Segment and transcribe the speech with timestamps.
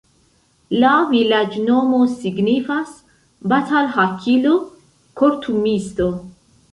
[0.83, 2.95] La vilaĝnomo signifas:
[3.53, 6.09] batalhakilo-kortumisto.